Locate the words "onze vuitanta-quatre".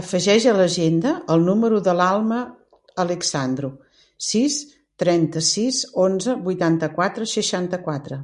6.04-7.28